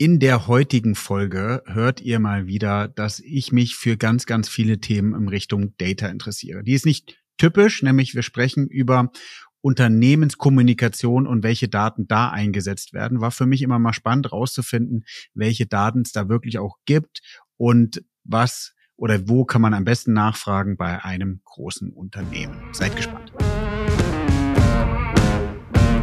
[0.00, 4.80] In der heutigen Folge hört ihr mal wieder, dass ich mich für ganz, ganz viele
[4.80, 6.64] Themen in Richtung Data interessiere.
[6.64, 9.12] Die ist nicht typisch, nämlich wir sprechen über
[9.60, 13.20] Unternehmenskommunikation und welche Daten da eingesetzt werden.
[13.20, 17.20] War für mich immer mal spannend rauszufinden, welche Daten es da wirklich auch gibt
[17.58, 22.56] und was oder wo kann man am besten nachfragen bei einem großen Unternehmen.
[22.72, 23.34] Seid gespannt.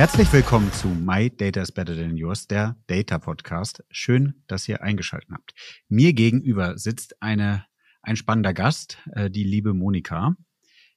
[0.00, 3.84] Herzlich willkommen zu My Data is Better Than Yours, der Data Podcast.
[3.90, 5.52] Schön, dass ihr eingeschaltet habt.
[5.90, 7.66] Mir gegenüber sitzt eine,
[8.00, 10.36] ein spannender Gast, äh, die liebe Monika.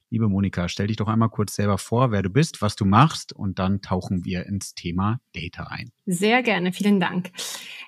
[0.09, 3.33] Liebe Monika, stell dich doch einmal kurz selber vor, wer du bist, was du machst
[3.33, 5.89] und dann tauchen wir ins Thema Data ein.
[6.05, 7.31] Sehr gerne, vielen Dank.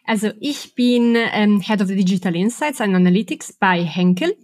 [0.03, 4.35] Also ich bin ähm, Head of Digital Insights and Analytics bei Henkel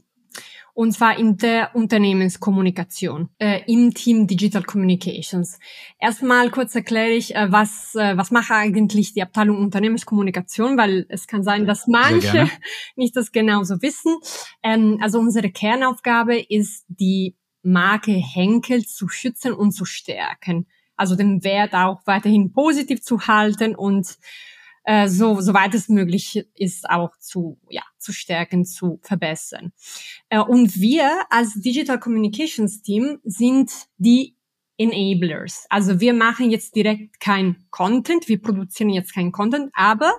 [0.82, 5.60] und zwar in der Unternehmenskommunikation äh, im Team Digital Communications.
[6.00, 11.28] Erstmal kurz erkläre ich, äh, was äh, was macht eigentlich die Abteilung Unternehmenskommunikation, weil es
[11.28, 12.50] kann sein, dass manche
[12.96, 14.18] nicht das genauso wissen.
[14.64, 20.66] Ähm, also unsere Kernaufgabe ist die Marke Henkel zu schützen und zu stärken.
[20.96, 24.18] Also den Wert auch weiterhin positiv zu halten und
[24.84, 29.72] äh, so, soweit es möglich ist, auch zu, ja, zu stärken, zu verbessern.
[30.30, 34.36] Äh, und wir als Digital Communications Team sind die
[34.78, 35.68] Enablers.
[35.70, 40.12] Also wir machen jetzt direkt kein Content, wir produzieren jetzt kein Content, aber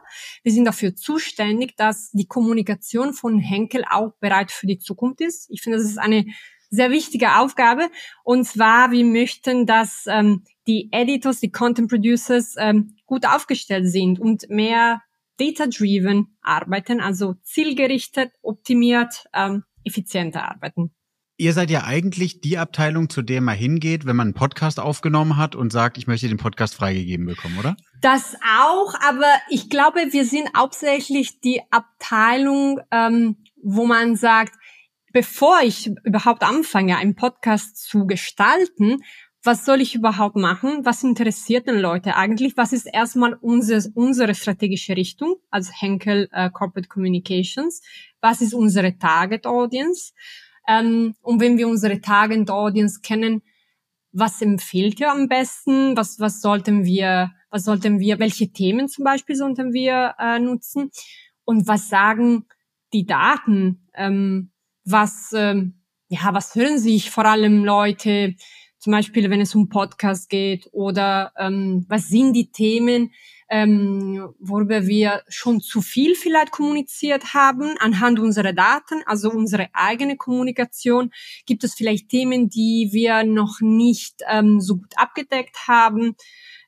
[0.44, 5.50] wir sind dafür zuständig, dass die Kommunikation von Henkel auch bereit für die Zukunft ist.
[5.50, 6.26] Ich finde, das ist eine
[6.70, 7.90] sehr wichtige Aufgabe.
[8.24, 14.20] Und zwar, wir möchten, dass ähm, die Editors, die Content Producers ähm, gut aufgestellt sind
[14.20, 15.02] und mehr
[15.38, 20.94] data-driven arbeiten, also zielgerichtet, optimiert, ähm, effizienter arbeiten.
[21.38, 25.36] Ihr seid ja eigentlich die Abteilung, zu der man hingeht, wenn man einen Podcast aufgenommen
[25.36, 27.76] hat und sagt, ich möchte den Podcast freigegeben bekommen, oder?
[28.00, 34.54] Das auch, aber ich glaube, wir sind hauptsächlich die Abteilung, ähm, wo man sagt,
[35.12, 39.02] bevor ich überhaupt anfange, einen Podcast zu gestalten,
[39.44, 40.84] was soll ich überhaupt machen?
[40.84, 42.56] Was interessiert den Leute eigentlich?
[42.56, 47.82] Was ist erstmal unsere, unsere strategische Richtung als Henkel äh, Corporate Communications?
[48.20, 50.12] Was ist unsere Target Audience?
[50.68, 53.42] Ähm, und wenn wir unsere Target Audience kennen,
[54.12, 55.96] was empfiehlt ihr am besten?
[55.96, 60.90] Was, was sollten wir, was sollten wir, welche Themen zum Beispiel sollten wir äh, nutzen?
[61.44, 62.46] Und was sagen
[62.92, 63.88] die Daten?
[63.94, 64.52] Ähm,
[64.84, 68.34] was, ähm, ja, was hören sich vor allem Leute,
[68.82, 73.12] zum Beispiel wenn es um Podcast geht oder ähm, was sind die Themen,
[73.52, 80.16] ähm, worüber wir schon zu viel vielleicht kommuniziert haben anhand unserer Daten, also unsere eigene
[80.16, 81.10] Kommunikation.
[81.44, 86.16] Gibt es vielleicht Themen, die wir noch nicht ähm, so gut abgedeckt haben?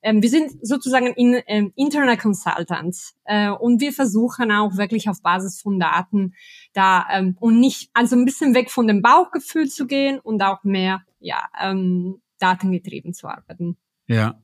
[0.03, 5.23] Ähm, wir sind sozusagen in, ähm, Internet Consultants äh, und wir versuchen auch wirklich auf
[5.23, 6.34] Basis von Daten
[6.75, 10.65] da ähm, und nicht also ein bisschen weg von dem Bauchgefühl zu gehen und auch
[10.65, 13.78] mehr ja ähm, datengetrieben zu arbeiten.
[14.06, 14.39] Ja,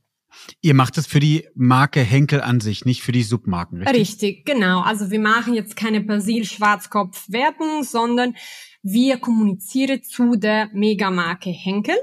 [0.61, 4.01] Ihr macht es für die Marke Henkel an sich, nicht für die Submarken, richtig?
[4.01, 4.81] Richtig, genau.
[4.81, 8.35] Also wir machen jetzt keine Basil-Schwarzkopf-Werbung, sondern
[8.83, 11.97] wir kommunizieren zu der Megamarke Henkel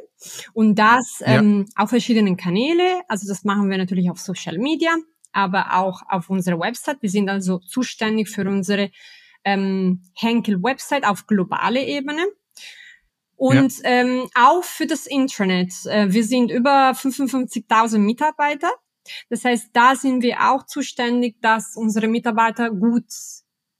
[0.53, 1.39] und das ja.
[1.39, 3.01] ähm, auf verschiedenen Kanäle.
[3.07, 4.95] Also das machen wir natürlich auf Social Media,
[5.31, 7.01] aber auch auf unserer Website.
[7.01, 8.91] Wir sind also zuständig für unsere
[9.43, 12.21] ähm, Henkel-Website auf globale Ebene.
[13.37, 13.89] Und ja.
[13.89, 15.73] ähm, auch für das Internet.
[15.85, 18.71] Äh, wir sind über 55.000 Mitarbeiter.
[19.29, 23.05] Das heißt, da sind wir auch zuständig, dass unsere Mitarbeiter gut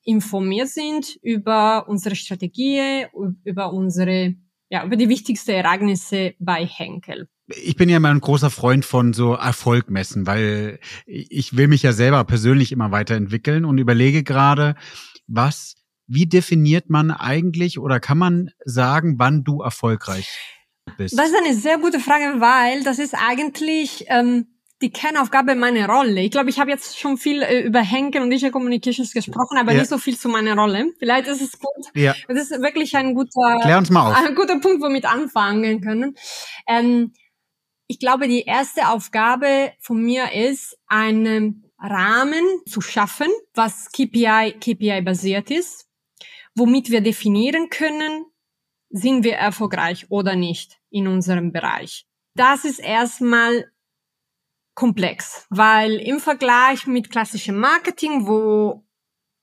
[0.03, 3.07] informiert sind über unsere Strategie,
[3.43, 4.35] über unsere,
[4.69, 7.27] ja, über die wichtigsten Ereignisse bei Henkel.
[7.47, 11.93] Ich bin ja immer ein großer Freund von so Erfolgmessen, weil ich will mich ja
[11.93, 14.75] selber persönlich immer weiterentwickeln und überlege gerade,
[15.27, 15.76] was,
[16.07, 20.29] wie definiert man eigentlich oder kann man sagen, wann du erfolgreich
[20.97, 21.17] bist?
[21.17, 24.47] Das ist eine sehr gute Frage, weil das ist eigentlich ähm,
[24.81, 26.21] die Kernaufgabe meiner Rolle.
[26.21, 29.73] Ich glaube, ich habe jetzt schon viel äh, über Henkel und Digital Communications gesprochen, aber
[29.73, 29.79] ja.
[29.79, 30.93] nicht so viel zu meiner Rolle.
[30.99, 31.85] Vielleicht ist es gut.
[31.95, 32.15] Ja.
[32.27, 34.15] Das ist wirklich ein guter, Klär uns mal auf.
[34.15, 36.15] ein guter Punkt, womit anfangen können.
[36.67, 37.13] Ähm,
[37.87, 45.01] ich glaube, die erste Aufgabe von mir ist, eine Rahmen zu schaffen, was KPI, KPI
[45.01, 45.86] basiert ist,
[46.57, 48.25] womit wir definieren können,
[48.89, 52.05] sind wir erfolgreich oder nicht in unserem Bereich.
[52.35, 53.71] Das ist erstmal
[54.73, 58.85] komplex, weil im Vergleich mit klassischem Marketing, wo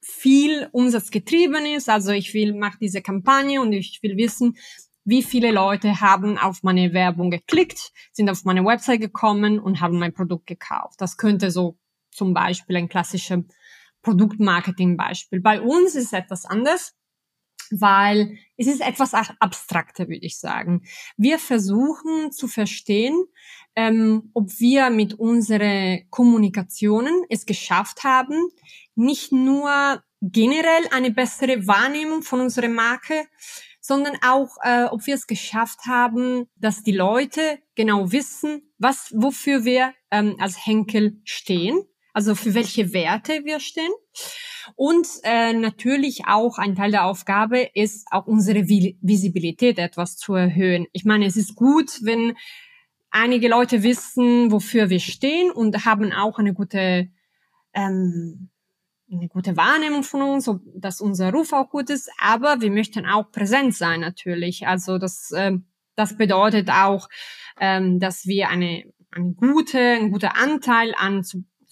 [0.00, 4.56] viel Umsatz getrieben ist, also ich will, mache diese Kampagne und ich will wissen,
[5.04, 9.98] wie viele Leute haben auf meine Werbung geklickt, sind auf meine Website gekommen und haben
[9.98, 11.00] mein Produkt gekauft.
[11.00, 11.78] Das könnte so
[12.10, 13.42] zum Beispiel ein klassischer
[14.02, 15.40] Produktmarketing-Beispiel.
[15.40, 16.94] Bei uns ist etwas anders,
[17.80, 20.82] weil es ist etwas abstrakter, würde ich sagen.
[21.16, 23.24] Wir versuchen zu verstehen,
[23.76, 28.48] ähm, ob wir mit unseren Kommunikationen es geschafft haben,
[28.94, 33.26] nicht nur generell eine bessere Wahrnehmung von unserer Marke,
[33.80, 39.64] sondern auch, äh, ob wir es geschafft haben, dass die Leute genau wissen, was, wofür
[39.64, 41.82] wir ähm, als Henkel stehen,
[42.14, 43.92] also für welche Werte wir stehen.
[44.76, 50.86] Und äh, natürlich auch ein Teil der Aufgabe ist auch unsere Visibilität etwas zu erhöhen.
[50.92, 52.34] Ich meine, es ist gut, wenn
[53.10, 57.10] einige Leute wissen, wofür wir stehen und haben auch eine gute
[57.74, 58.48] ähm,
[59.12, 63.30] eine gute Wahrnehmung von uns, dass unser Ruf auch gut ist, aber wir möchten auch
[63.30, 64.66] präsent sein natürlich.
[64.66, 65.52] Also das, äh,
[65.94, 67.08] das bedeutet auch,
[67.60, 71.22] ähm, dass wir eine, eine gute, ein guter Anteil an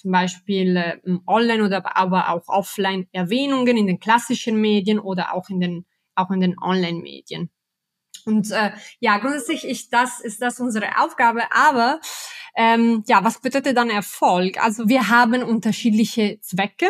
[0.03, 5.49] zum Beispiel äh, Online oder aber auch Offline Erwähnungen in den klassischen Medien oder auch
[5.49, 7.51] in den auch in den Online-Medien.
[8.27, 11.43] Und äh, ja, grundsätzlich ist das, ist das unsere Aufgabe.
[11.51, 12.01] Aber
[12.55, 14.63] ähm, ja, was bedeutet dann Erfolg?
[14.63, 16.89] Also wir haben unterschiedliche Zwecke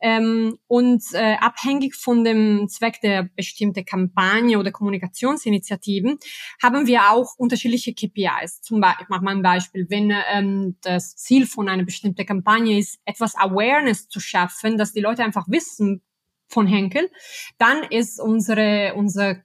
[0.00, 6.18] ähm, und äh, abhängig von dem Zweck der bestimmten Kampagne oder Kommunikationsinitiativen
[6.62, 8.60] haben wir auch unterschiedliche KPIs.
[8.62, 12.78] Zum Beispiel, ich mache mal ein Beispiel, wenn ähm, das Ziel von einer bestimmten Kampagne
[12.78, 16.02] ist, etwas Awareness zu schaffen, dass die Leute einfach wissen
[16.48, 17.10] von Henkel,
[17.58, 19.42] dann ist unsere, unser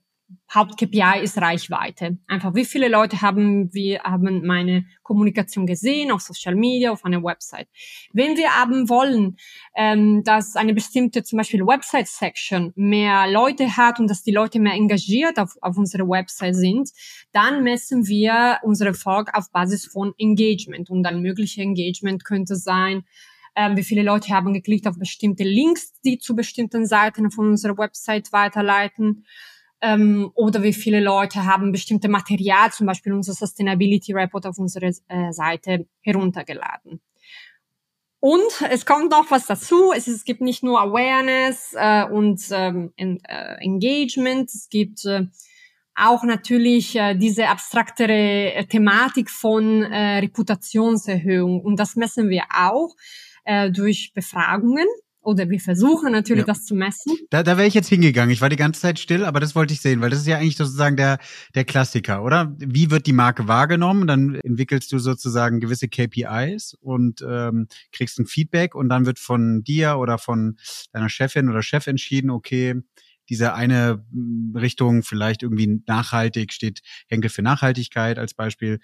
[0.54, 2.18] Haupt-KPI ist Reichweite.
[2.26, 7.22] Einfach, wie viele Leute haben wir, haben meine Kommunikation gesehen auf Social Media, auf einer
[7.22, 7.68] Website.
[8.12, 9.36] Wenn wir haben wollen,
[9.74, 14.74] ähm, dass eine bestimmte, zum Beispiel Website-Section mehr Leute hat und dass die Leute mehr
[14.74, 16.90] engagiert auf, auf unserer Website sind,
[17.32, 20.90] dann messen wir unseren Erfolg auf Basis von Engagement.
[20.90, 23.04] Und ein mögliches Engagement könnte sein,
[23.54, 27.76] ähm, wie viele Leute haben geklickt auf bestimmte Links, die zu bestimmten Seiten von unserer
[27.76, 29.24] Website weiterleiten
[29.80, 34.90] ähm, oder wie viele Leute haben bestimmte Material, zum Beispiel unser Sustainability Report auf unserer
[35.08, 37.00] äh, Seite heruntergeladen.
[38.20, 39.92] Und es kommt noch was dazu.
[39.92, 45.26] Es, es gibt nicht nur Awareness äh, und ähm, in, äh, Engagement, es gibt äh,
[45.94, 51.60] auch natürlich äh, diese abstraktere äh, Thematik von äh, Reputationserhöhung.
[51.60, 52.94] Und das messen wir auch
[53.44, 54.86] äh, durch Befragungen
[55.28, 56.54] oder wir versuchen natürlich, ja.
[56.54, 57.12] das zu messen.
[57.28, 58.30] Da, da wäre ich jetzt hingegangen.
[58.30, 60.38] Ich war die ganze Zeit still, aber das wollte ich sehen, weil das ist ja
[60.38, 61.18] eigentlich sozusagen der,
[61.54, 62.54] der Klassiker, oder?
[62.58, 64.06] Wie wird die Marke wahrgenommen?
[64.06, 69.62] Dann entwickelst du sozusagen gewisse KPIs und ähm, kriegst ein Feedback und dann wird von
[69.62, 70.56] dir oder von
[70.92, 72.80] deiner Chefin oder Chef entschieden, okay,
[73.28, 78.80] diese eine hm, Richtung vielleicht irgendwie nachhaltig steht Henkel für Nachhaltigkeit als Beispiel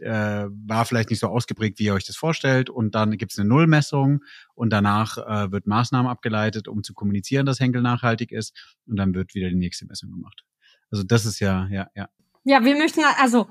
[0.00, 2.70] äh, war vielleicht nicht so ausgeprägt, wie ihr euch das vorstellt.
[2.70, 4.20] Und dann gibt es eine Nullmessung
[4.54, 8.76] und danach äh, wird Maßnahmen abgeleitet, um zu kommunizieren, dass Henkel nachhaltig ist.
[8.86, 10.44] Und dann wird wieder die nächste Messung gemacht.
[10.90, 12.08] Also das ist ja, ja, ja.
[12.44, 13.48] Ja, wir möchten, also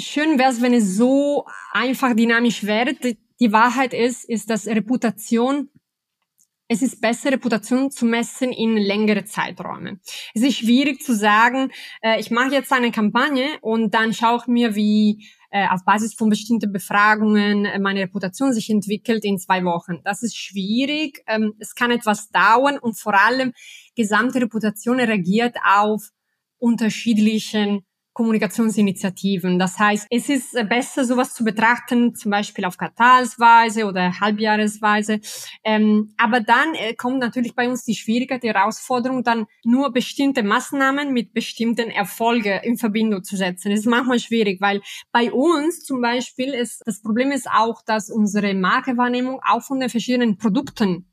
[0.00, 2.94] schön wäre es, wenn es so einfach dynamisch wäre.
[2.94, 5.68] Die, Wahrheit ist, ist, dass Reputation
[6.68, 10.00] es ist besser, Reputation zu messen in längere Zeiträume.
[10.32, 14.46] Es ist schwierig zu sagen, äh, ich mache jetzt eine Kampagne und dann schaue ich
[14.46, 19.62] mir, wie äh, auf Basis von bestimmten Befragungen äh, meine Reputation sich entwickelt in zwei
[19.64, 20.00] Wochen.
[20.02, 21.22] Das ist schwierig.
[21.26, 23.52] Ähm, es kann etwas dauern und vor allem
[23.94, 26.08] gesamte Reputation reagiert auf
[26.58, 29.58] unterschiedlichen Kommunikationsinitiativen.
[29.58, 35.20] Das heißt, es ist äh, besser, sowas zu betrachten, zum Beispiel auf Quartalsweise oder Halbjahresweise.
[35.64, 40.42] Ähm, aber dann äh, kommt natürlich bei uns die Schwierigkeit, die Herausforderung, dann nur bestimmte
[40.42, 43.70] Maßnahmen mit bestimmten Erfolgen in Verbindung zu setzen.
[43.70, 48.10] Das ist manchmal schwierig, weil bei uns zum Beispiel ist, das Problem ist auch, dass
[48.10, 51.11] unsere Markewahrnehmung auch von den verschiedenen Produkten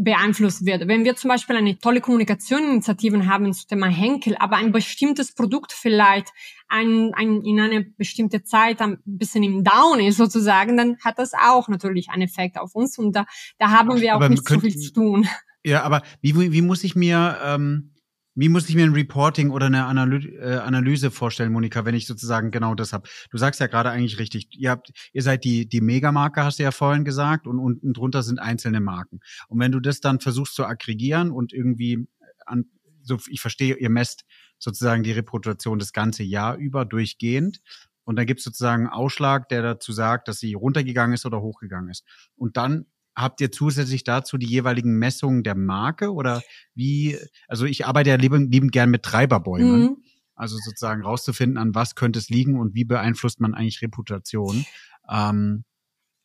[0.00, 0.88] beeinflusst wird.
[0.88, 5.72] Wenn wir zum Beispiel eine tolle Kommunikationsinitiative haben zum Thema Henkel, aber ein bestimmtes Produkt
[5.72, 6.28] vielleicht
[6.68, 11.32] ein, ein, in einer bestimmten Zeit ein bisschen im Down ist sozusagen, dann hat das
[11.34, 13.24] auch natürlich einen Effekt auf uns und da,
[13.58, 15.28] da haben wir auch aber nicht so viel zu tun.
[15.64, 17.92] Ja, aber wie, wie muss ich mir ähm,
[18.40, 22.06] Wie muss ich mir ein Reporting oder eine Analy äh, Analyse vorstellen, Monika, wenn ich
[22.06, 23.08] sozusagen genau das habe?
[23.30, 26.62] Du sagst ja gerade eigentlich richtig, ihr habt, ihr seid die, die Megamarke, hast du
[26.62, 29.18] ja vorhin gesagt, und unten drunter sind einzelne Marken.
[29.48, 32.06] Und wenn du das dann versuchst zu aggregieren und irgendwie
[32.46, 32.66] an,
[33.02, 34.24] so, ich verstehe, ihr messt
[34.60, 37.60] sozusagen die Reputation das ganze Jahr über durchgehend.
[38.04, 41.40] Und dann gibt es sozusagen einen Ausschlag, der dazu sagt, dass sie runtergegangen ist oder
[41.40, 42.04] hochgegangen ist.
[42.36, 42.86] Und dann
[43.18, 46.42] habt ihr zusätzlich dazu die jeweiligen Messungen der Marke oder
[46.74, 49.80] wie, also ich arbeite ja liebend, liebend gern mit Treiberbäumen.
[49.80, 49.96] Mhm.
[50.34, 54.64] Also sozusagen rauszufinden, an was könnte es liegen und wie beeinflusst man eigentlich Reputation.
[55.10, 55.64] Ähm,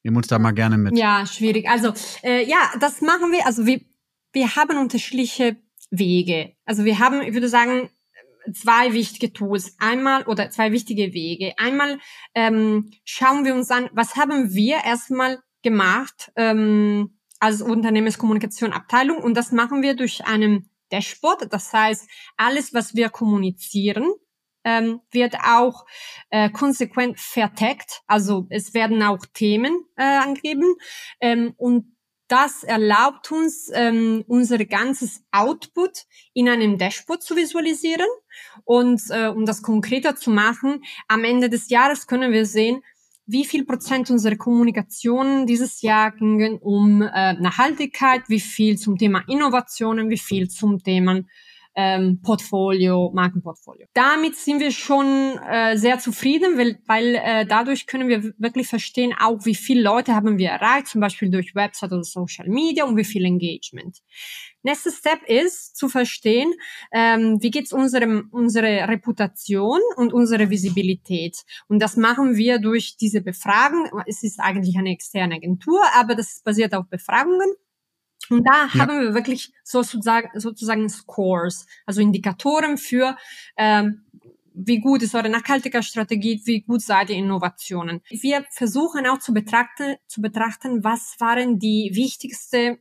[0.03, 0.95] nehmen uns da mal gerne mit.
[0.95, 1.67] Ja, schwierig.
[1.67, 3.47] Also äh, ja, das machen wir.
[3.47, 3.81] Also wir,
[4.31, 5.57] wir haben unterschiedliche
[5.89, 6.53] Wege.
[6.65, 7.89] Also wir haben, ich würde sagen,
[8.53, 9.75] zwei wichtige Tools.
[9.79, 11.53] Einmal oder zwei wichtige Wege.
[11.57, 11.97] Einmal
[12.35, 19.35] ähm, schauen wir uns an, was haben wir erstmal gemacht ähm, als Unternehmenskommunikation Abteilung und
[19.35, 21.51] das machen wir durch einen Dashboard.
[21.51, 24.13] Das heißt, alles, was wir kommunizieren,
[24.63, 25.85] ähm, wird auch
[26.29, 28.01] äh, konsequent vertagt.
[28.07, 30.75] Also es werden auch Themen äh, angegeben
[31.19, 31.93] ähm, und
[32.29, 38.07] das erlaubt uns, ähm, unser ganzes Output in einem Dashboard zu visualisieren.
[38.63, 42.81] Und äh, um das konkreter zu machen, am Ende des Jahres können wir sehen,
[43.25, 49.23] wie viel Prozent unserer Kommunikation dieses Jahr gingen um äh, Nachhaltigkeit, wie viel zum Thema
[49.27, 51.21] Innovationen, wie viel zum Thema
[51.75, 53.87] ähm, Portfolio, Markenportfolio.
[53.93, 59.13] Damit sind wir schon äh, sehr zufrieden, weil, weil äh, dadurch können wir wirklich verstehen,
[59.19, 62.97] auch wie viele Leute haben wir erreicht, zum Beispiel durch Website oder Social Media und
[62.97, 63.99] wie viel Engagement.
[64.61, 66.53] Nächster Step ist zu verstehen,
[66.93, 71.37] ähm, wie geht's unserem unsere Reputation und unsere Visibilität.
[71.67, 73.89] Und das machen wir durch diese Befragung.
[74.05, 77.53] Es ist eigentlich eine externe Agentur, aber das basiert auf Befragungen.
[78.29, 78.73] Und da ja.
[78.73, 83.17] haben wir wirklich sozusagen, sozusagen Scores, also Indikatoren für,
[83.57, 84.05] ähm,
[84.53, 88.01] wie gut ist eure nachhaltige Strategie, wie gut seid ihr Innovationen.
[88.09, 92.77] Wir versuchen auch zu betrachten, zu betrachten, was waren die wichtigsten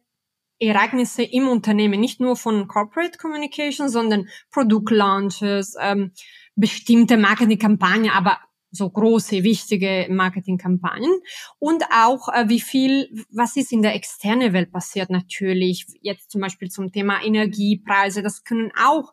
[0.58, 6.12] Ereignisse im Unternehmen, nicht nur von Corporate Communication, sondern Produktlaunches, ähm,
[6.54, 8.38] bestimmte Marketingkampagnen, aber
[8.72, 11.10] so große, wichtige Marketingkampagnen
[11.58, 16.40] und auch äh, wie viel, was ist in der externen Welt passiert natürlich, jetzt zum
[16.40, 19.12] Beispiel zum Thema Energiepreise, das können auch,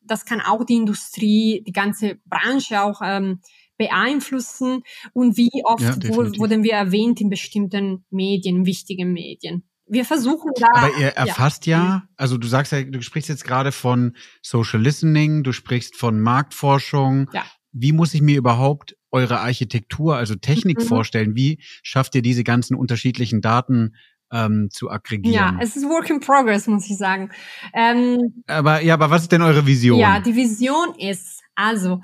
[0.00, 3.40] das kann auch die Industrie, die ganze Branche auch ähm,
[3.76, 10.52] beeinflussen und wie oft ja, wurden wir erwähnt in bestimmten Medien, wichtigen Medien wir versuchen
[10.56, 10.68] da.
[10.72, 11.78] Aber ihr erfasst ja.
[11.78, 16.20] ja, also du sagst ja, du sprichst jetzt gerade von Social Listening, du sprichst von
[16.20, 17.28] Marktforschung.
[17.32, 17.44] Ja.
[17.72, 20.84] Wie muss ich mir überhaupt eure Architektur, also Technik mhm.
[20.84, 21.34] vorstellen?
[21.34, 23.94] Wie schafft ihr diese ganzen unterschiedlichen Daten
[24.32, 25.34] ähm, zu aggregieren?
[25.34, 27.30] Ja, es ist Work in Progress, muss ich sagen.
[27.74, 29.98] Ähm, aber ja, aber was ist denn eure Vision?
[29.98, 32.00] Ja, die Vision ist also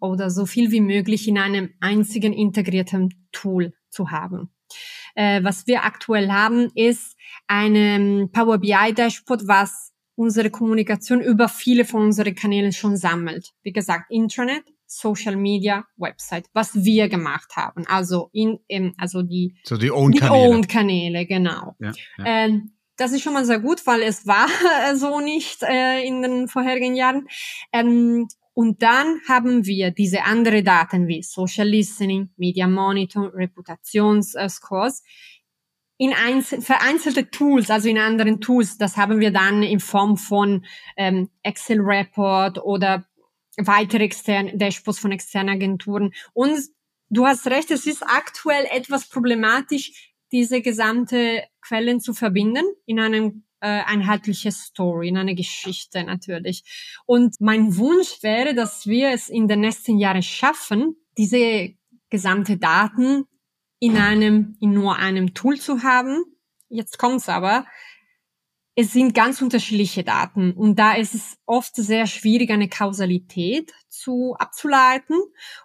[0.00, 4.50] oder so viel wie möglich in einem einzigen integrierten Tool zu haben.
[5.14, 7.16] Äh, was wir aktuell haben, ist
[7.46, 13.50] ein Power BI Dashboard, was unsere Kommunikation über viele von unseren Kanälen schon sammelt.
[13.62, 17.86] Wie gesagt, Intranet, Social Media, Website, was wir gemacht haben.
[17.86, 20.48] Also in, in also die, so die Owned Kanäle.
[20.48, 21.76] Owned Kanäle, genau.
[21.78, 22.24] Ja, ja.
[22.24, 24.48] Ähm, das ist schon mal sehr gut, weil es war
[24.96, 27.28] so nicht äh, in den vorherigen Jahren.
[27.72, 35.02] Ähm, und dann haben wir diese andere Daten wie Social Listening, Media Monitor, Reputationsscores
[36.00, 38.78] in einzel vereinzelte Tools, also in anderen Tools.
[38.78, 40.64] Das haben wir dann in Form von
[40.96, 43.04] ähm, Excel Report oder
[43.56, 46.12] weitere externe Dashboards von externen Agenturen.
[46.32, 46.58] Und
[47.08, 53.44] du hast recht, es ist aktuell etwas problematisch, diese gesamte Quellen zu verbinden in einem
[53.60, 56.64] äh, einheitliche Story, in eine Geschichte natürlich.
[57.06, 61.74] Und mein Wunsch wäre, dass wir es in den nächsten Jahren schaffen, diese
[62.08, 63.24] gesamte Daten
[63.78, 66.24] in einem, in nur einem Tool zu haben.
[66.68, 67.66] Jetzt kommt's aber
[68.80, 74.34] es sind ganz unterschiedliche Daten und da ist es oft sehr schwierig, eine Kausalität zu
[74.38, 75.18] abzuleiten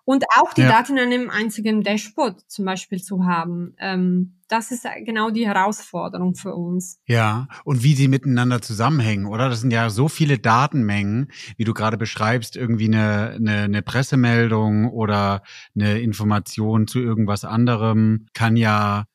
[0.03, 0.69] und auch die ja.
[0.69, 3.73] Daten in einem einzigen Dashboard zum Beispiel zu haben.
[3.79, 6.99] Ähm, das ist genau die Herausforderung für uns.
[7.07, 9.47] Ja, und wie sie miteinander zusammenhängen, oder?
[9.47, 14.89] Das sind ja so viele Datenmengen, wie du gerade beschreibst, irgendwie eine, eine, eine Pressemeldung
[14.89, 15.41] oder
[15.73, 19.05] eine Information zu irgendwas anderem kann ja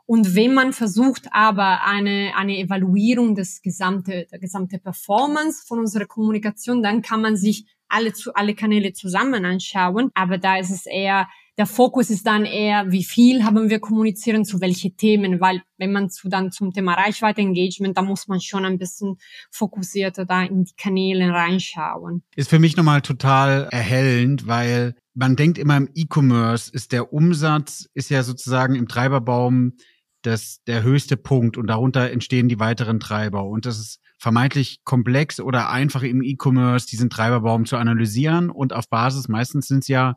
[0.06, 6.06] Und wenn man versucht aber eine, eine Evaluierung des gesamte, der gesamte Performance von unserer
[6.06, 10.10] Kommunikation, dann kann man sich alle, zu, alle Kanäle zusammen anschauen.
[10.14, 14.44] Aber da ist es eher, der Fokus ist dann eher, wie viel haben wir kommunizieren,
[14.44, 18.40] zu welche Themen, weil wenn man zu dann zum Thema Reichweite Engagement, da muss man
[18.40, 19.16] schon ein bisschen
[19.52, 22.24] fokussierter da in die Kanäle reinschauen.
[22.34, 27.88] Ist für mich nochmal total erhellend, weil man denkt immer im E-Commerce ist der Umsatz,
[27.94, 29.74] ist ja sozusagen im Treiberbaum
[30.26, 33.44] das der höchste Punkt und darunter entstehen die weiteren Treiber.
[33.44, 38.88] Und das ist vermeintlich komplex oder einfach im E-Commerce, diesen Treiberbaum zu analysieren und auf
[38.88, 40.16] Basis, meistens sind es ja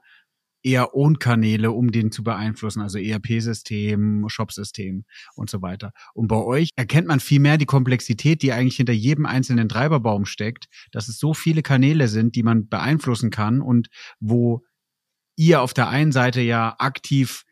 [0.64, 5.92] eher Own-Kanäle, um den zu beeinflussen, also ERP-System, Shop-System und so weiter.
[6.14, 10.26] Und bei euch erkennt man viel mehr die Komplexität, die eigentlich hinter jedem einzelnen Treiberbaum
[10.26, 13.88] steckt, dass es so viele Kanäle sind, die man beeinflussen kann und
[14.20, 14.64] wo
[15.38, 17.44] ihr auf der einen Seite ja aktiv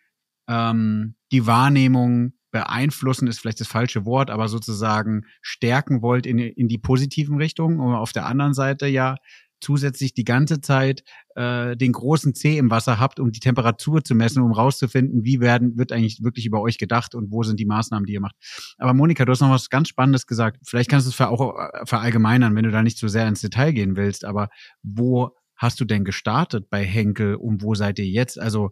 [0.47, 6.69] ähm, die Wahrnehmung beeinflussen ist vielleicht das falsche Wort, aber sozusagen stärken wollt in, in
[6.69, 9.17] die positiven Richtungen und auf der anderen Seite ja
[9.59, 11.03] zusätzlich die ganze Zeit
[11.35, 15.41] äh, den großen C im Wasser habt, um die Temperatur zu messen, um rauszufinden, wie
[15.41, 18.37] werden, wird eigentlich wirklich über euch gedacht und wo sind die Maßnahmen, die ihr macht.
[18.77, 20.61] Aber Monika, du hast noch was ganz Spannendes gesagt.
[20.65, 23.73] Vielleicht kannst du es auch äh, verallgemeinern, wenn du da nicht so sehr ins Detail
[23.73, 24.47] gehen willst, aber
[24.81, 28.39] wo hast du denn gestartet bei Henkel und wo seid ihr jetzt?
[28.39, 28.71] Also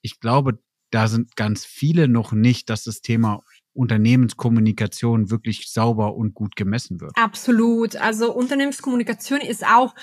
[0.00, 0.58] ich glaube,
[0.90, 3.40] da sind ganz viele noch nicht, dass das Thema
[3.72, 7.12] Unternehmenskommunikation wirklich sauber und gut gemessen wird.
[7.16, 7.96] Absolut.
[7.96, 9.94] Also Unternehmenskommunikation ist auch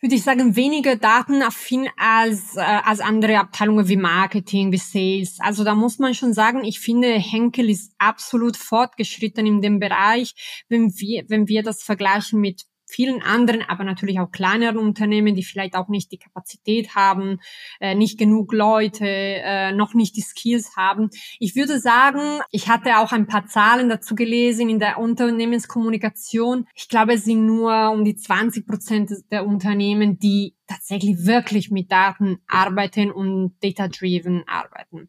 [0.00, 5.38] würde ich sagen, weniger datenaffin als, äh, als andere Abteilungen wie Marketing, wie Sales.
[5.40, 10.64] Also da muss man schon sagen, ich finde, Henkel ist absolut fortgeschritten in dem Bereich,
[10.68, 15.44] wenn wir, wenn wir das vergleichen mit vielen anderen, aber natürlich auch kleineren Unternehmen, die
[15.44, 17.40] vielleicht auch nicht die Kapazität haben,
[17.80, 21.10] äh, nicht genug Leute, äh, noch nicht die Skills haben.
[21.38, 26.66] Ich würde sagen, ich hatte auch ein paar Zahlen dazu gelesen in der Unternehmenskommunikation.
[26.74, 31.90] Ich glaube, es sind nur um die 20 Prozent der Unternehmen, die tatsächlich wirklich mit
[31.90, 35.08] Daten arbeiten und data-driven arbeiten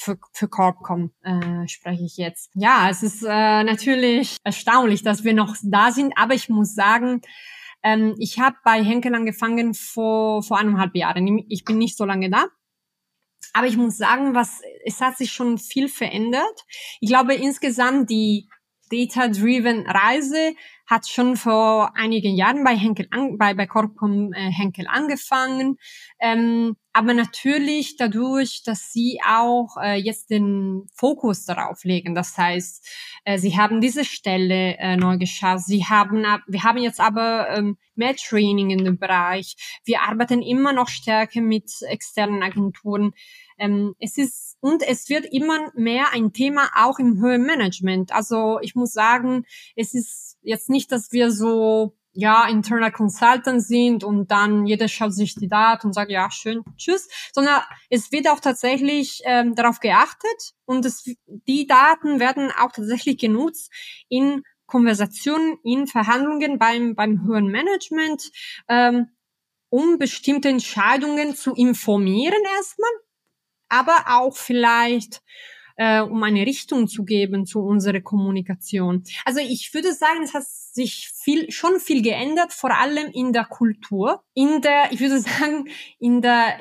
[0.00, 2.50] für, für Corpcom äh, spreche ich jetzt.
[2.54, 7.20] Ja, es ist äh, natürlich erstaunlich, dass wir noch da sind, aber ich muss sagen,
[7.82, 11.44] ähm, ich habe bei Henkel angefangen vor, vor eineinhalb Jahren.
[11.48, 12.46] Ich bin nicht so lange da.
[13.52, 16.64] Aber ich muss sagen, was, es hat sich schon viel verändert.
[17.00, 18.48] Ich glaube insgesamt die
[18.90, 20.54] Data-driven Reise
[20.90, 25.78] hat schon vor einigen Jahren bei Henkel an, bei, bei Corpcom äh, Henkel angefangen.
[26.18, 32.16] Ähm, aber natürlich dadurch, dass sie auch äh, jetzt den Fokus darauf legen.
[32.16, 32.88] Das heißt,
[33.24, 35.66] äh, sie haben diese Stelle äh, neu geschafft.
[35.66, 39.80] Sie haben, wir haben jetzt aber ähm, mehr Training in dem Bereich.
[39.84, 43.12] Wir arbeiten immer noch stärker mit externen Agenturen.
[43.58, 48.12] Ähm, es ist und es wird immer mehr ein Thema auch im Höhenmanagement.
[48.12, 54.02] Also ich muss sagen, es ist jetzt nicht, dass wir so ja, internal Consultant sind
[54.02, 58.28] und dann jeder schaut sich die Daten und sagt, ja, schön, tschüss, sondern es wird
[58.28, 63.70] auch tatsächlich ähm, darauf geachtet und es, die Daten werden auch tatsächlich genutzt
[64.08, 68.30] in Konversationen, in Verhandlungen beim, beim höheren Management,
[68.68, 69.08] ähm,
[69.68, 72.90] um bestimmte Entscheidungen zu informieren erstmal,
[73.68, 75.22] aber auch vielleicht
[75.80, 79.02] äh, um eine Richtung zu geben zu unserer Kommunikation.
[79.24, 83.46] Also ich würde sagen, es hat sich viel, schon viel geändert, vor allem in der
[83.46, 86.60] Kultur, in der, ich würde sagen, in der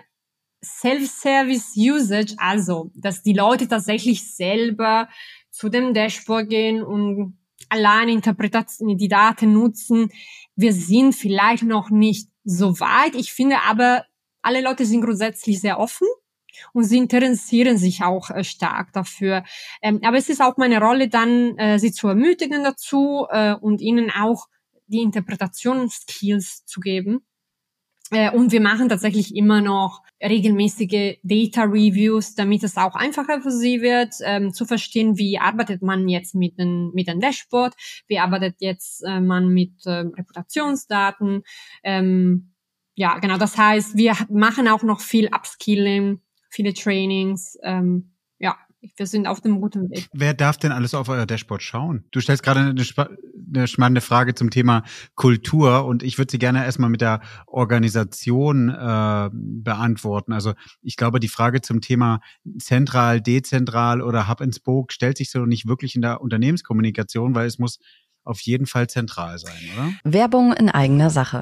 [0.63, 5.09] Self-Service Usage, also, dass die Leute tatsächlich selber
[5.51, 10.11] zu dem Dashboard gehen und alleine Interpretation, die Daten nutzen.
[10.55, 13.15] Wir sind vielleicht noch nicht so weit.
[13.15, 14.05] Ich finde aber,
[14.41, 16.07] alle Leute sind grundsätzlich sehr offen
[16.73, 19.43] und sie interessieren sich auch äh, stark dafür.
[19.81, 23.81] Ähm, aber es ist auch meine Rolle dann, äh, sie zu ermutigen dazu äh, und
[23.81, 24.47] ihnen auch
[24.87, 27.21] die Interpretationsskills zu geben.
[28.11, 33.51] Äh, und wir machen tatsächlich immer noch regelmäßige Data Reviews, damit es auch einfacher für
[33.51, 37.75] sie wird, ähm, zu verstehen, wie arbeitet man jetzt mit dem mit dem Dashboard,
[38.07, 41.43] wie arbeitet jetzt äh, man mit äh, Reputationsdaten.
[41.83, 42.53] Ähm,
[42.95, 43.37] ja, genau.
[43.37, 47.57] Das heißt, wir machen auch noch viel Upskilling, viele Trainings.
[47.63, 48.55] Ähm, ja,
[48.95, 50.07] wir sind auf dem guten Weg.
[50.13, 52.05] Wer darf denn alles auf euer Dashboard schauen?
[52.11, 52.75] Du stellst gerade eine,
[53.53, 54.83] eine spannende Frage zum Thema
[55.15, 60.31] Kultur und ich würde sie gerne erstmal mit der Organisation äh, beantworten.
[60.31, 62.21] Also ich glaube, die Frage zum Thema
[62.57, 67.47] zentral, dezentral oder Hub and Spoke stellt sich so nicht wirklich in der Unternehmenskommunikation, weil
[67.47, 67.79] es muss
[68.23, 69.93] auf jeden Fall zentral sein, oder?
[70.03, 71.41] Werbung in eigener Sache.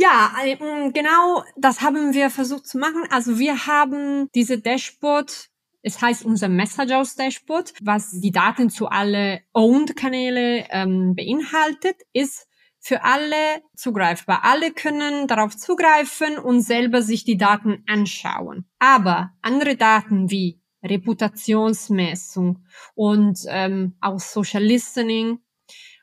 [0.00, 3.02] Ja, ähm, genau das haben wir versucht zu machen.
[3.10, 5.50] Also wir haben diese Dashboard
[5.82, 12.48] es heißt unser Message Dashboard, was die Daten zu alle Owned-Kanäle ähm, beinhaltet, ist
[12.80, 14.44] für alle zugreifbar.
[14.44, 18.68] Alle können darauf zugreifen und selber sich die Daten anschauen.
[18.78, 25.38] Aber andere Daten wie Reputationsmessung und ähm, auch Social Listening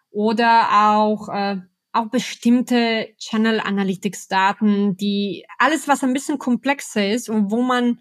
[0.10, 1.58] oder auch äh,
[1.96, 8.00] auch bestimmte Channel Analytics Daten, die alles, was ein bisschen komplexer ist und wo man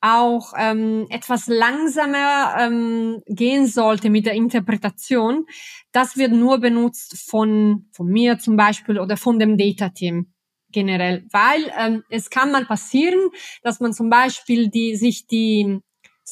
[0.00, 5.44] auch ähm, etwas langsamer ähm, gehen sollte mit der Interpretation,
[5.92, 10.32] das wird nur benutzt von, von mir zum Beispiel oder von dem Data Team
[10.72, 13.18] generell, weil ähm, es kann mal passieren,
[13.62, 15.80] dass man zum Beispiel die, sich die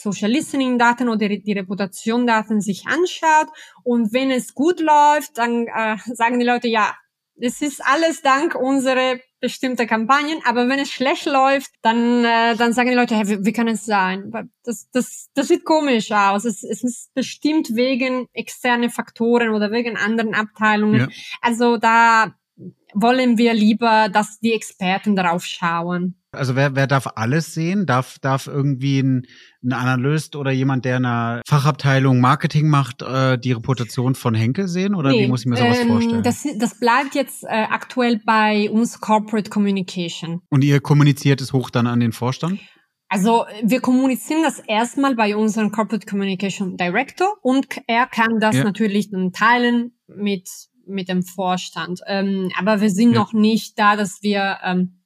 [0.00, 3.48] Social Listening Daten oder die Reputation Daten sich anschaut
[3.84, 6.94] und wenn es gut läuft, dann äh, sagen die Leute, ja,
[7.40, 12.72] es ist alles dank unserer bestimmter Kampagnen, aber wenn es schlecht läuft, dann äh, dann
[12.72, 14.32] sagen die Leute, hey, wie, wie kann es sein?
[14.64, 16.44] Das das das sieht komisch aus.
[16.44, 21.00] Es, es ist bestimmt wegen externe Faktoren oder wegen anderen Abteilungen.
[21.00, 21.08] Ja.
[21.40, 22.34] Also da
[22.94, 26.17] wollen wir lieber, dass die Experten darauf schauen.
[26.38, 27.84] Also wer, wer darf alles sehen?
[27.86, 29.26] Darf, darf irgendwie ein,
[29.62, 34.94] ein Analyst oder jemand, der eine Fachabteilung Marketing macht, äh, die Reputation von Henkel sehen?
[34.94, 36.22] Oder nee, wie muss ich mir sowas ähm, vorstellen?
[36.22, 40.40] Das, das bleibt jetzt äh, aktuell bei uns Corporate Communication.
[40.50, 42.60] Und ihr kommuniziert es hoch dann an den Vorstand?
[43.10, 48.64] Also wir kommunizieren das erstmal bei unserem Corporate Communication Director und er kann das ja.
[48.64, 50.48] natürlich dann teilen mit
[50.88, 52.00] mit dem Vorstand.
[52.06, 53.20] Ähm, aber wir sind ja.
[53.20, 54.97] noch nicht da, dass wir ähm,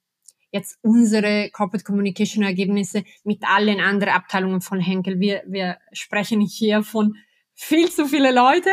[0.53, 5.19] jetzt unsere Corporate Communication Ergebnisse mit allen anderen Abteilungen von Henkel.
[5.19, 7.15] Wir, wir sprechen hier von
[7.55, 8.69] viel zu viele Leute.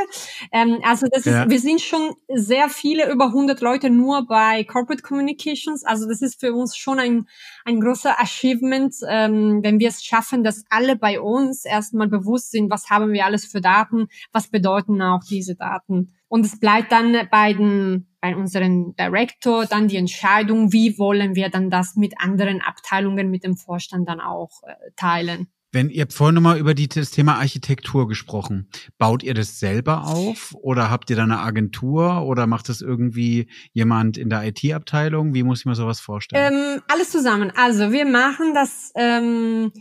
[0.53, 1.49] Ähm, also das ist, ja.
[1.49, 5.85] wir sind schon sehr viele, über 100 Leute nur bei Corporate Communications.
[5.85, 7.29] Also das ist für uns schon ein,
[7.65, 12.71] ein großer Achievement, ähm, wenn wir es schaffen, dass alle bei uns erstmal bewusst sind,
[12.71, 16.15] was haben wir alles für Daten, was bedeuten auch diese Daten.
[16.31, 21.49] Und es bleibt dann bei den bei unserem Director dann die Entscheidung, wie wollen wir
[21.49, 25.49] dann das mit anderen Abteilungen, mit dem Vorstand dann auch äh, teilen.
[25.73, 28.69] Wenn ihr habt vorhin nochmal über die, das Thema Architektur gesprochen.
[28.99, 33.49] Baut ihr das selber auf oder habt ihr da eine Agentur oder macht das irgendwie
[33.73, 35.33] jemand in der IT-Abteilung?
[35.33, 36.53] Wie muss ich mir sowas vorstellen?
[36.53, 37.53] Ähm, alles zusammen.
[37.55, 39.73] Also wir machen das ähm,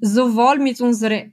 [0.00, 1.24] sowohl mit unserer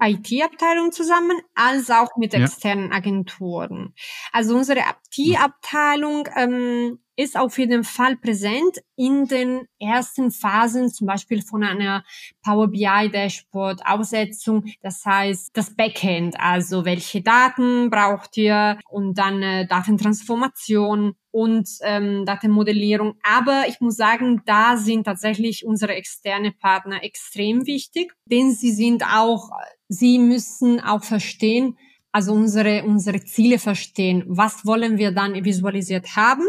[0.00, 3.94] IT-Abteilung zusammen als auch mit externen Agenturen.
[4.32, 11.42] Also unsere IT-Abteilung ähm, ist auf jeden Fall präsent in den ersten Phasen, zum Beispiel
[11.42, 12.04] von einer
[12.44, 14.64] Power BI Dashboard Aussetzung.
[14.82, 22.24] Das heißt, das Backend, also welche Daten braucht ihr und dann äh, Datentransformation und ähm,
[22.26, 23.14] Datenmodellierung.
[23.22, 29.04] Aber ich muss sagen, da sind tatsächlich unsere externe Partner extrem wichtig, denn sie sind
[29.04, 29.50] auch,
[29.86, 31.78] sie müssen auch verstehen,
[32.10, 34.24] also unsere, unsere Ziele verstehen.
[34.26, 36.44] Was wollen wir dann visualisiert haben?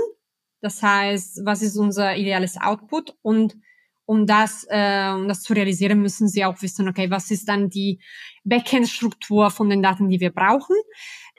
[0.59, 3.57] Das heißt, was ist unser ideales Output und
[4.09, 7.69] um das, äh, um das zu realisieren, müssen sie auch wissen, okay, was ist dann
[7.69, 7.99] die
[8.43, 10.75] Backend-Struktur von den Daten, die wir brauchen.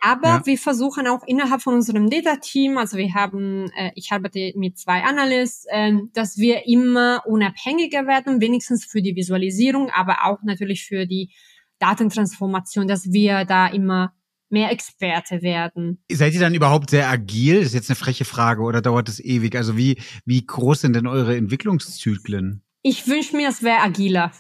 [0.01, 0.47] Aber ja.
[0.47, 5.03] wir versuchen auch innerhalb von unserem Data-Team, also wir haben, äh, ich arbeite mit zwei
[5.03, 11.07] Analysts, äh, dass wir immer unabhängiger werden, wenigstens für die Visualisierung, aber auch natürlich für
[11.07, 11.33] die
[11.81, 14.13] Datentransformation, dass wir da immer
[14.51, 16.03] mehr Experte werden.
[16.11, 17.59] Seid ihr dann überhaupt sehr agil?
[17.59, 19.57] Das ist jetzt eine freche Frage oder dauert es ewig?
[19.57, 22.63] Also wie, wie groß sind denn eure Entwicklungszyklen?
[22.83, 24.33] Ich wünsche mir, es wäre agiler.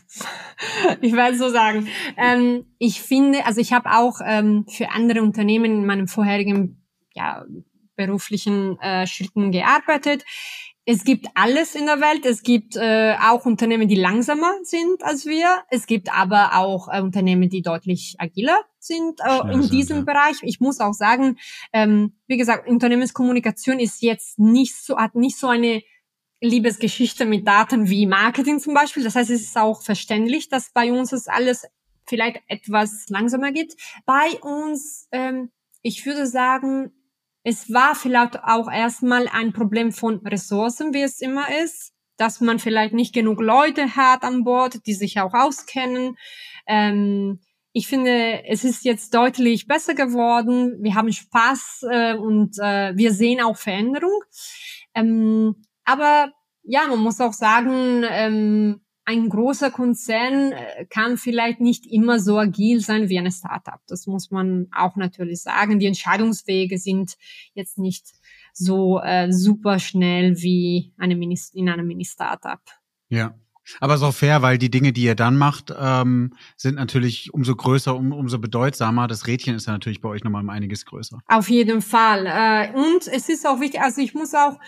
[1.01, 1.88] ich werde so sagen.
[2.16, 7.44] Ähm, ich finde, also ich habe auch ähm, für andere Unternehmen in meinem vorherigen ja,
[7.96, 10.25] beruflichen äh, Schritten gearbeitet.
[10.92, 12.26] Es gibt alles in der Welt.
[12.26, 15.62] Es gibt äh, auch Unternehmen, die langsamer sind als wir.
[15.70, 20.03] Es gibt aber auch äh, Unternehmen, die deutlich agiler sind äh, in diesem ja.
[20.03, 20.38] Bereich.
[20.42, 21.38] Ich muss auch sagen,
[21.72, 25.81] ähm, wie gesagt, Unternehmenskommunikation ist jetzt nicht so, hat nicht so eine
[26.40, 29.05] Liebesgeschichte mit Daten wie Marketing zum Beispiel.
[29.05, 31.66] Das heißt, es ist auch verständlich, dass bei uns es alles
[32.05, 33.76] vielleicht etwas langsamer geht.
[34.07, 36.90] Bei uns, ähm, ich würde sagen,
[37.42, 42.59] es war vielleicht auch erstmal ein Problem von Ressourcen, wie es immer ist, dass man
[42.59, 46.16] vielleicht nicht genug Leute hat an Bord, die sich auch auskennen.
[46.66, 47.40] Ähm,
[47.72, 50.79] ich finde, es ist jetzt deutlich besser geworden.
[50.83, 54.22] Wir haben Spaß äh, und äh, wir sehen auch Veränderung.
[54.94, 61.86] Ähm, aber ja, man muss auch sagen, ähm, ein großer Konzern äh, kann vielleicht nicht
[61.86, 63.80] immer so agil sein wie eine Startup.
[63.88, 65.78] Das muss man auch natürlich sagen.
[65.78, 67.16] Die Entscheidungswege sind
[67.54, 68.06] jetzt nicht
[68.52, 72.60] so äh, super schnell wie eine Mini in einem Mini-Startup.
[73.08, 73.34] Ja,
[73.78, 77.94] aber so fair, weil die Dinge, die ihr dann macht, ähm, sind natürlich umso größer,
[77.94, 79.06] um, umso bedeutsamer.
[79.06, 81.20] Das Rädchen ist ja natürlich bei euch nochmal um einiges größer.
[81.26, 82.26] Auf jeden Fall.
[82.26, 84.58] Äh, und es ist auch wichtig, also ich muss auch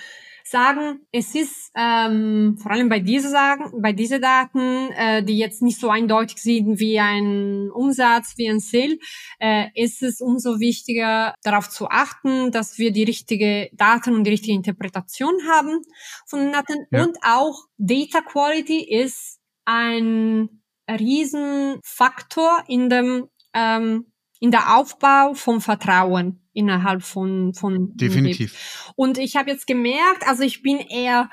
[0.45, 5.63] sagen, es ist ähm, vor allem bei diese sagen, bei diese Daten, äh, die jetzt
[5.63, 8.99] nicht so eindeutig sind wie ein Umsatz, wie ein Sale,
[9.39, 14.31] äh, ist es umso wichtiger, darauf zu achten, dass wir die richtige Daten und die
[14.31, 15.83] richtige Interpretation haben
[16.27, 17.05] von den Daten ja.
[17.05, 26.42] und auch Data Quality ist ein Riesenfaktor in dem ähm, in der Aufbau vom Vertrauen
[26.53, 28.93] innerhalb von von definitiv.
[28.97, 31.31] Und ich habe jetzt gemerkt, also ich bin eher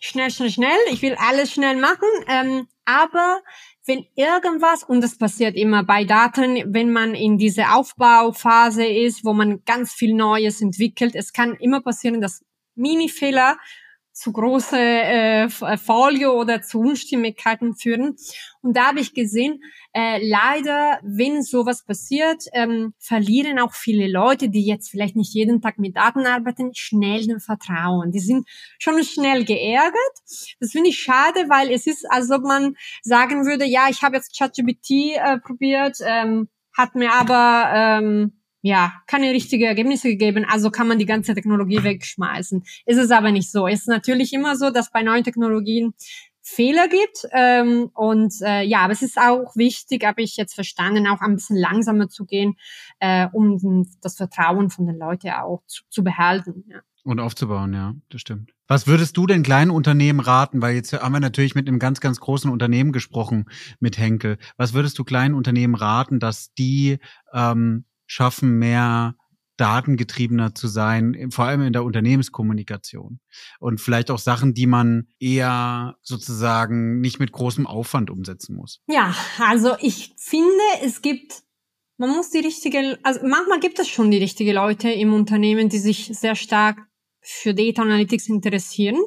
[0.00, 0.78] schnell, schnell, schnell.
[0.90, 3.40] Ich will alles schnell machen, ähm, aber
[3.86, 9.32] wenn irgendwas, und das passiert immer bei Daten, wenn man in diese Aufbauphase ist, wo
[9.32, 13.58] man ganz viel Neues entwickelt, es kann immer passieren, dass Mini-Fehler
[14.16, 18.16] zu große äh, Folie oder zu Unstimmigkeiten führen.
[18.62, 24.48] Und da habe ich gesehen, äh, leider, wenn sowas passiert, ähm, verlieren auch viele Leute,
[24.48, 28.10] die jetzt vielleicht nicht jeden Tag mit Daten arbeiten, schnell den Vertrauen.
[28.10, 28.48] Die sind
[28.78, 29.94] schon schnell geärgert.
[30.60, 34.16] Das finde ich schade, weil es ist, als ob man sagen würde, ja, ich habe
[34.16, 38.32] jetzt ChatGPT äh, probiert, ähm, hat mir aber ähm,
[38.66, 42.64] ja, keine richtigen Ergebnisse gegeben, also kann man die ganze Technologie wegschmeißen.
[42.84, 43.68] Ist es aber nicht so.
[43.68, 45.94] Es ist natürlich immer so, dass bei neuen Technologien
[46.42, 47.28] Fehler gibt.
[47.32, 51.36] Ähm, und äh, ja, aber es ist auch wichtig, habe ich jetzt verstanden, auch ein
[51.36, 52.54] bisschen langsamer zu gehen,
[52.98, 56.64] äh, um das Vertrauen von den Leuten auch zu, zu behalten.
[56.68, 56.80] Ja.
[57.04, 58.52] Und aufzubauen, ja, das stimmt.
[58.66, 60.60] Was würdest du den kleinen Unternehmen raten?
[60.60, 63.46] Weil jetzt haben wir natürlich mit einem ganz, ganz großen Unternehmen gesprochen,
[63.78, 64.38] mit Henkel.
[64.56, 66.98] Was würdest du kleinen Unternehmen raten, dass die
[67.32, 69.16] ähm, schaffen, mehr
[69.56, 73.20] datengetriebener zu sein, vor allem in der Unternehmenskommunikation.
[73.58, 78.82] Und vielleicht auch Sachen, die man eher sozusagen nicht mit großem Aufwand umsetzen muss.
[78.86, 81.42] Ja, also ich finde, es gibt,
[81.96, 85.78] man muss die richtige, also manchmal gibt es schon die richtigen Leute im Unternehmen, die
[85.78, 86.78] sich sehr stark
[87.22, 88.98] für Data Analytics interessieren.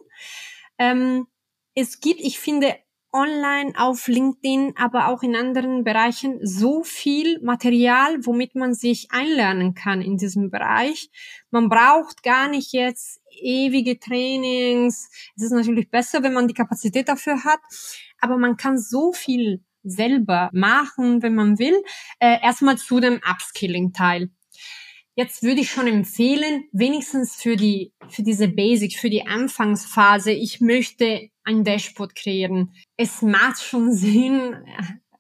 [0.78, 1.28] Ähm,
[1.76, 2.76] es gibt, ich finde,
[3.12, 9.74] online auf LinkedIn, aber auch in anderen Bereichen so viel Material, womit man sich einlernen
[9.74, 11.10] kann in diesem Bereich.
[11.50, 15.10] Man braucht gar nicht jetzt ewige Trainings.
[15.36, 17.60] Es ist natürlich besser, wenn man die Kapazität dafür hat,
[18.20, 21.82] aber man kann so viel selber machen, wenn man will.
[22.20, 24.30] Äh, erstmal zu dem Upskilling-Teil.
[25.16, 30.62] Jetzt würde ich schon empfehlen, wenigstens für die, für diese Basic, für die Anfangsphase, ich
[30.62, 32.74] möchte ein Dashboard kreieren.
[32.96, 34.56] Es macht schon Sinn,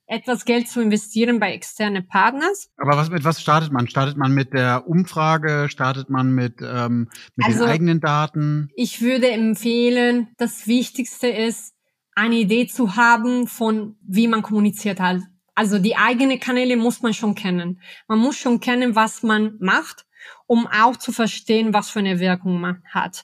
[0.05, 2.69] etwas Geld zu investieren bei externen Partners.
[2.77, 3.87] Aber was, mit was startet man?
[3.87, 5.67] Startet man mit der Umfrage?
[5.69, 8.69] Startet man mit, ähm, mit also, den eigenen Daten?
[8.75, 11.73] Ich würde empfehlen, das Wichtigste ist,
[12.15, 15.21] eine Idee zu haben von, wie man kommuniziert hat.
[15.55, 17.81] Also die eigenen Kanäle muss man schon kennen.
[18.07, 20.05] Man muss schon kennen, was man macht
[20.47, 23.23] um auch zu verstehen, was für eine Wirkung man hat.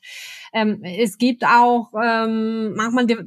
[0.54, 3.18] Ähm, es gibt auch ähm, manchmal die,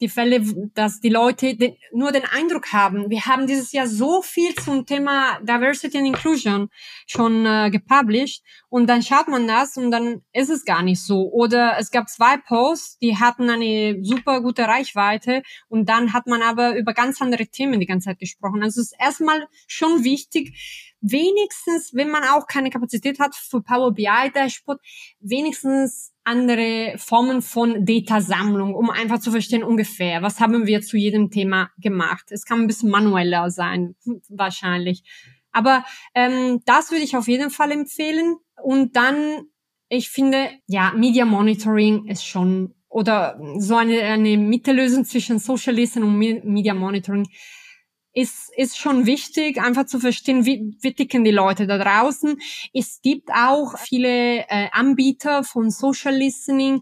[0.00, 0.42] die Fälle,
[0.74, 4.84] dass die Leute den, nur den Eindruck haben, wir haben dieses Jahr so viel zum
[4.84, 6.68] Thema Diversity and Inclusion
[7.06, 11.30] schon äh, gepublished und dann schaut man das und dann ist es gar nicht so.
[11.32, 16.42] Oder es gab zwei Posts, die hatten eine super gute Reichweite und dann hat man
[16.42, 18.62] aber über ganz andere Themen die ganze Zeit gesprochen.
[18.62, 23.92] Also es ist erstmal schon wichtig, wenigstens, wenn man auch keine Kapazität hat für Power
[23.92, 24.80] BI Dashboard,
[25.20, 31.30] wenigstens andere Formen von Datasammlung, um einfach zu verstehen ungefähr, was haben wir zu jedem
[31.30, 32.26] Thema gemacht.
[32.30, 33.94] Es kann ein bisschen manueller sein,
[34.28, 35.04] wahrscheinlich.
[35.52, 38.36] Aber ähm, das würde ich auf jeden Fall empfehlen.
[38.62, 39.46] Und dann,
[39.88, 46.08] ich finde, ja, Media Monitoring ist schon oder so eine, eine Mittellösung zwischen Social Listening
[46.08, 47.28] und Media Monitoring
[48.16, 52.38] ist, ist schon wichtig, einfach zu verstehen, wie, wie ticken die Leute da draußen.
[52.72, 56.80] Es gibt auch viele äh, Anbieter von Social Listening,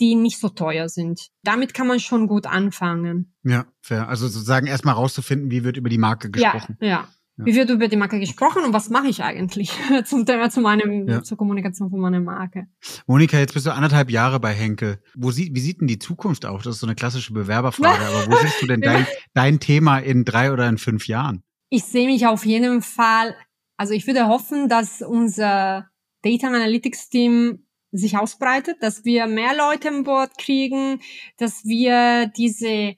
[0.00, 1.28] die nicht so teuer sind.
[1.44, 3.32] Damit kann man schon gut anfangen.
[3.44, 4.08] Ja, fair.
[4.08, 6.76] Also sozusagen erstmal rauszufinden, wie wird über die Marke gesprochen.
[6.80, 7.08] Ja, ja.
[7.36, 7.46] Ja.
[7.46, 9.72] Wie wird über die Marke gesprochen und was mache ich eigentlich
[10.04, 11.22] zum Thema zu meinem ja.
[11.22, 12.68] zur Kommunikation von meiner Marke?
[13.06, 15.00] Monika, jetzt bist du anderthalb Jahre bei Henkel.
[15.16, 16.62] Wo sie, wie sieht denn die Zukunft aus?
[16.62, 18.04] Das ist so eine klassische Bewerberfrage.
[18.04, 21.42] Aber wo siehst du denn dein, dein Thema in drei oder in fünf Jahren?
[21.70, 23.34] Ich sehe mich auf jeden Fall.
[23.76, 25.88] Also ich würde hoffen, dass unser
[26.22, 31.00] Data Analytics Team sich ausbreitet, dass wir mehr Leute an Bord kriegen,
[31.38, 32.94] dass wir diese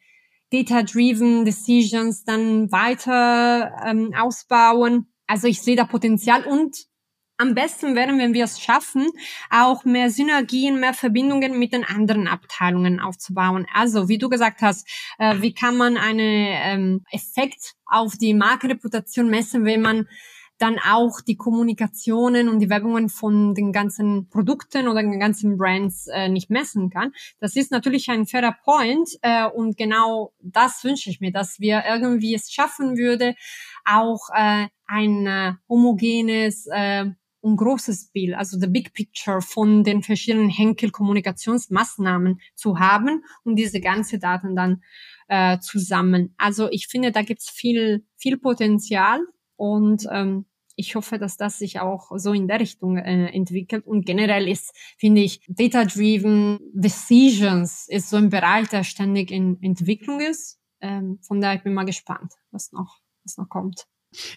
[0.65, 5.07] Data-Driven Decisions dann weiter ähm, ausbauen.
[5.27, 6.87] Also ich sehe da Potenzial und
[7.39, 9.09] am besten wären, wenn wir es schaffen,
[9.51, 13.67] auch mehr Synergien, mehr Verbindungen mit den anderen Abteilungen aufzubauen.
[13.75, 14.89] Also, wie du gesagt hast,
[15.19, 20.09] äh, wie kann man einen ähm, Effekt auf die Markenreputation messen, wenn man
[20.59, 26.07] dann auch die Kommunikationen und die Werbungen von den ganzen Produkten oder den ganzen Brands
[26.09, 27.13] äh, nicht messen kann.
[27.41, 31.85] Das ist natürlich ein fairer Point äh, und genau das wünsche ich mir, dass wir
[31.89, 33.35] irgendwie es schaffen würde,
[33.85, 37.07] auch äh, ein äh, homogenes äh,
[37.41, 43.81] und großes Bild, also the big picture von den verschiedenen Henkel-Kommunikationsmaßnahmen zu haben und diese
[43.81, 44.83] ganze Daten dann
[45.29, 46.35] äh, zusammen.
[46.39, 49.21] Also ich finde, da gibt's viel, viel Potenzial
[49.57, 53.87] und ähm, ich hoffe, dass das sich auch so in der Richtung äh, entwickelt.
[53.87, 60.21] Und generell ist, finde ich, Data-Driven Decisions ist so ein Bereich, der ständig in Entwicklung
[60.21, 60.61] ist.
[60.81, 63.87] Ähm, von daher bin ich mal gespannt, was noch, was noch kommt.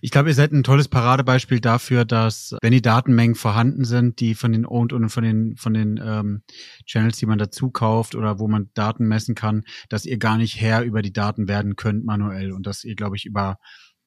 [0.02, 4.36] Ich glaube, ihr seid ein tolles Paradebeispiel dafür, dass wenn die Datenmengen vorhanden sind, die
[4.36, 6.44] von den Owned und von den von den ähm,
[6.86, 10.60] Channels, die man dazu kauft oder wo man Daten messen kann, dass ihr gar nicht
[10.60, 13.58] Herr über die Daten werden könnt manuell und dass ihr, glaube ich, über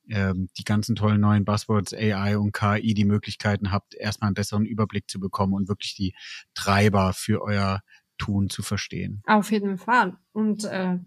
[0.09, 4.65] ähm, die ganzen tollen neuen Buzzwords AI und KI die Möglichkeiten habt, erstmal einen besseren
[4.65, 6.15] Überblick zu bekommen und wirklich die
[6.55, 7.81] Treiber für euer
[8.19, 9.23] Tun zu verstehen.
[9.27, 10.17] Auf jeden Fall.
[10.33, 10.99] Und äh,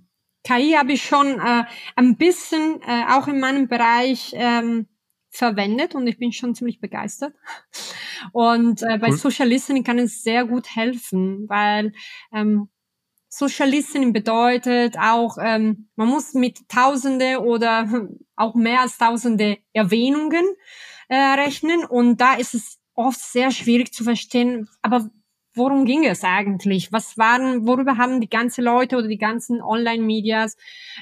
[0.44, 1.64] KI habe ich schon äh,
[1.96, 4.88] ein bisschen äh, auch in meinem Bereich ähm,
[5.30, 7.34] verwendet und ich bin schon ziemlich begeistert.
[8.32, 9.18] Und äh, bei cool.
[9.18, 11.94] Social Listening kann es sehr gut helfen, weil
[12.34, 12.70] ähm,
[13.38, 13.70] Social
[14.12, 20.46] bedeutet auch, ähm, man muss mit Tausende oder auch mehr als Tausende Erwähnungen
[21.10, 25.10] äh, rechnen und da ist es oft sehr schwierig zu verstehen, aber
[25.54, 26.92] worum ging es eigentlich?
[26.92, 30.56] Was waren, worüber haben die ganzen Leute oder die ganzen Online-Medias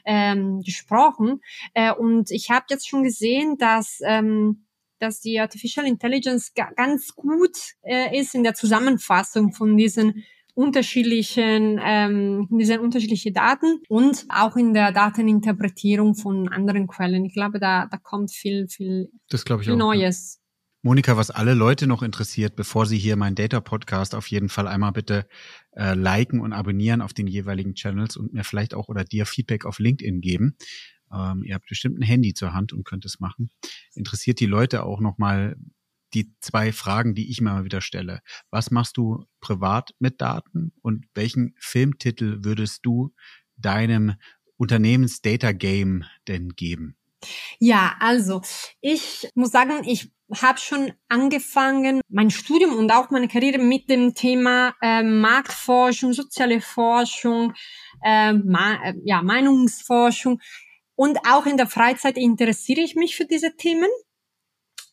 [0.05, 1.41] ähm, gesprochen?
[1.73, 4.65] Äh, und ich habe jetzt schon gesehen, dass ähm,
[4.99, 10.23] dass die Artificial Intelligence ganz gut äh, ist in der Zusammenfassung von diesen
[10.55, 17.25] unterschiedlichen, ähm, diese unterschiedlichen Daten und auch in der Dateninterpretierung von anderen Quellen.
[17.25, 20.35] Ich glaube, da, da kommt viel, viel, das ich viel auch, Neues.
[20.35, 20.43] Ja.
[20.85, 24.67] Monika, was alle Leute noch interessiert, bevor sie hier meinen Data Podcast auf jeden Fall
[24.67, 25.25] einmal bitte
[25.71, 29.65] äh, liken und abonnieren auf den jeweiligen Channels und mir vielleicht auch oder dir Feedback
[29.65, 30.57] auf LinkedIn geben.
[31.11, 33.49] Ähm, ihr habt bestimmt ein Handy zur Hand und könnt es machen.
[33.95, 35.55] Interessiert die Leute auch nochmal
[36.13, 38.21] die zwei Fragen, die ich mir mal wieder stelle.
[38.49, 43.13] Was machst du privat mit Daten und welchen Filmtitel würdest du
[43.57, 44.15] deinem
[44.57, 46.97] Unternehmens-Data Game denn geben?
[47.59, 48.41] Ja, also
[48.81, 54.13] ich muss sagen, ich habe schon angefangen, mein Studium und auch meine Karriere mit dem
[54.13, 57.53] Thema äh, Marktforschung, soziale Forschung,
[58.03, 60.39] äh, äh, ja, Meinungsforschung
[60.95, 63.89] und auch in der Freizeit interessiere ich mich für diese Themen.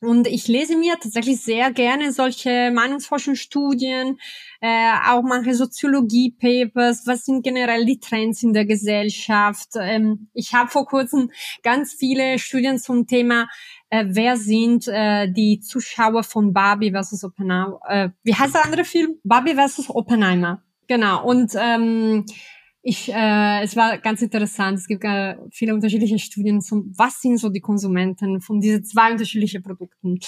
[0.02, 4.18] Und ich lese mir tatsächlich sehr gerne solche Meinungsforschungsstudien,
[4.62, 9.68] äh, auch manche Soziologie-Papers, was sind generell die Trends in der Gesellschaft.
[9.78, 11.30] Ähm, ich habe vor kurzem
[11.62, 13.48] ganz viele Studien zum Thema,
[13.90, 17.80] äh, wer sind äh, die Zuschauer von Barbie versus Oppenheimer.
[17.86, 19.16] Äh, wie heißt der andere Film?
[19.22, 20.62] Barbie versus Oppenheimer.
[20.88, 21.24] Genau.
[21.24, 22.24] Und ähm,
[22.82, 24.78] ich, äh, es war ganz interessant.
[24.78, 29.12] Es gibt äh, viele unterschiedliche Studien zum, was sind so die Konsumenten von diesen zwei
[29.12, 30.18] unterschiedlichen Produkten.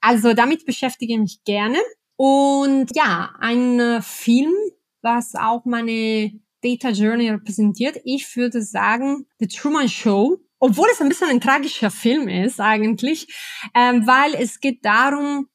[0.00, 1.78] Also damit beschäftige ich mich gerne.
[2.16, 4.52] Und ja, ein äh, Film,
[5.00, 6.32] was auch meine
[6.62, 7.98] Data Journey repräsentiert.
[8.04, 10.38] Ich würde sagen, The Truman Show.
[10.58, 13.26] Obwohl es ein bisschen ein tragischer Film ist eigentlich,
[13.74, 15.48] ähm, weil es geht darum,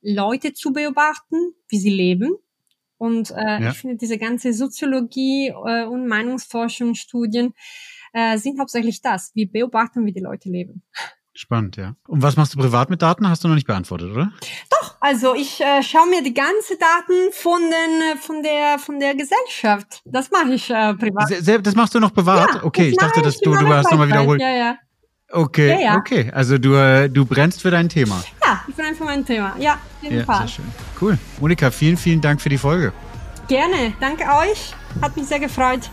[0.00, 2.36] Leute zu beobachten, wie sie leben
[2.98, 3.70] und äh, ja.
[3.70, 7.54] ich finde, diese ganze Soziologie äh, und Meinungsforschungsstudien
[8.12, 9.32] äh, sind hauptsächlich das.
[9.34, 10.82] Wir beobachten, wie die Leute leben.
[11.36, 11.96] Spannend, ja.
[12.06, 13.28] Und was machst du privat mit Daten?
[13.28, 14.32] Hast du noch nicht beantwortet, oder?
[14.70, 19.16] Doch, also ich äh, schaue mir die ganzen Daten von den von der von der
[19.16, 20.00] Gesellschaft.
[20.04, 21.28] Das mache ich äh, privat.
[21.28, 22.54] Se das machst du noch privat?
[22.54, 24.40] Ja, okay, ich dachte, dass du du hast nochmal wiederholt.
[24.40, 24.78] Ja, ja.
[25.32, 25.96] Okay, ja, ja.
[25.96, 26.30] okay.
[26.32, 28.22] Also du, äh, du brennst für dein Thema.
[28.44, 29.54] Ja, ich brenne für mein Thema.
[29.58, 30.38] Ja, auf jeden ja, Fall.
[30.38, 30.64] Sehr schön.
[31.00, 31.18] Cool.
[31.40, 32.92] Monika, vielen, vielen Dank für die Folge.
[33.48, 33.92] Gerne.
[34.00, 34.74] Danke euch.
[35.00, 35.90] Hat mich sehr gefreut.